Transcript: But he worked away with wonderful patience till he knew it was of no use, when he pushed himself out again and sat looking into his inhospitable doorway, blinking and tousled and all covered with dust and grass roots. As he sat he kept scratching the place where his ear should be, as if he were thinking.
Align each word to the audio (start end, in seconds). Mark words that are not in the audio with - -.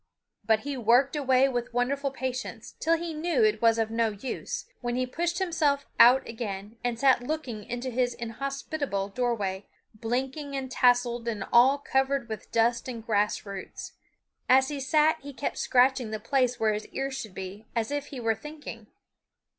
But 0.43 0.61
he 0.61 0.75
worked 0.75 1.15
away 1.15 1.47
with 1.47 1.75
wonderful 1.75 2.09
patience 2.09 2.73
till 2.79 2.97
he 2.97 3.13
knew 3.13 3.43
it 3.43 3.61
was 3.61 3.77
of 3.77 3.91
no 3.91 4.09
use, 4.09 4.65
when 4.79 4.95
he 4.95 5.05
pushed 5.05 5.37
himself 5.37 5.85
out 5.99 6.27
again 6.27 6.77
and 6.83 6.97
sat 6.97 7.21
looking 7.21 7.63
into 7.65 7.91
his 7.91 8.15
inhospitable 8.15 9.09
doorway, 9.09 9.67
blinking 9.93 10.55
and 10.55 10.71
tousled 10.71 11.27
and 11.27 11.43
all 11.53 11.77
covered 11.77 12.29
with 12.29 12.51
dust 12.51 12.87
and 12.87 13.05
grass 13.05 13.45
roots. 13.45 13.93
As 14.49 14.69
he 14.69 14.79
sat 14.79 15.19
he 15.21 15.33
kept 15.33 15.59
scratching 15.59 16.09
the 16.09 16.19
place 16.19 16.59
where 16.59 16.73
his 16.73 16.87
ear 16.87 17.11
should 17.11 17.35
be, 17.35 17.67
as 17.75 17.91
if 17.91 18.07
he 18.07 18.19
were 18.19 18.33
thinking. 18.33 18.87